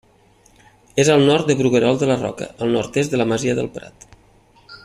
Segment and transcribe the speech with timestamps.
[1.03, 4.13] És al nord del Bruguerol de la Roca, al nord-est de la masia del Prat.